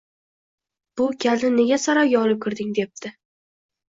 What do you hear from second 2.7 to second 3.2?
debdi